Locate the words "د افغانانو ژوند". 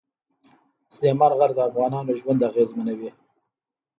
1.55-2.41